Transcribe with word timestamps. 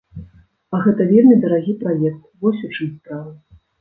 А 0.77 0.79
гэта 0.85 1.05
вельмі 1.11 1.37
дарагі 1.45 1.75
праект, 1.85 2.25
вось 2.47 2.65
у 2.69 2.71
чым 2.75 2.89
справа! 2.97 3.31